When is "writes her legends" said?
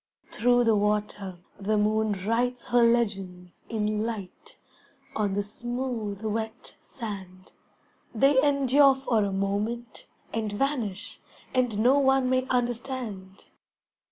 2.25-3.61